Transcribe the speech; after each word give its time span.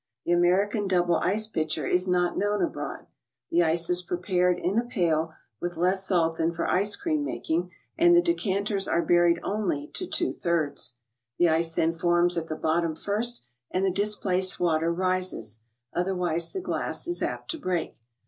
The 0.25 0.31
American 0.31 0.87
double 0.87 1.17
ice 1.17 1.45
pitcher 1.45 1.85
is 1.85 2.07
not 2.07 2.35
known 2.35 2.63
abroad. 2.63 3.05
The 3.51 3.61
ice 3.61 3.87
is 3.87 4.01
prepared 4.01 4.57
in 4.57 4.79
a 4.79 4.83
pail, 4.83 5.35
with 5.59 5.77
less 5.77 6.07
salt 6.07 6.37
than 6.37 6.53
for 6.53 6.67
ice 6.67 6.95
cream 6.95 7.23
making, 7.23 7.69
and 7.99 8.15
the 8.15 8.21
de¬ 8.23 8.35
canters 8.35 8.87
are 8.87 9.03
buried 9.03 9.39
only 9.43 9.89
to 9.93 10.07
two 10.07 10.31
thirds. 10.31 10.95
The 11.37 11.49
ice 11.49 11.75
then 11.75 11.93
forms 11.93 12.35
at 12.35 12.47
the 12.47 12.55
bottom 12.55 12.95
first, 12.95 13.43
and 13.69 13.85
the 13.85 13.91
displaced 13.91 14.59
water 14.59 14.91
rises; 14.91 15.59
other¬ 15.95 16.15
wise 16.17 16.51
the 16.51 16.61
glass 16.61 17.07
is 17.07 17.21
apt 17.21 17.51
to 17.51 17.59
break. 17.59 17.95